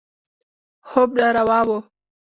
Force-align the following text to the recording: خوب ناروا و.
خوب 0.89 1.09
ناروا 1.19 1.59
و. 1.65 1.67